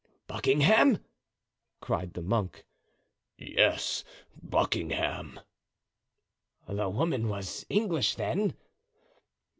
"Buckingham?" 0.25 0.97
cried 1.79 2.13
the 2.15 2.23
monk. 2.23 2.65
"Yes, 3.37 4.03
Buckingham." 4.41 5.39
"The 6.67 6.89
woman 6.89 7.29
was 7.29 7.67
English, 7.69 8.15
then?" 8.15 8.55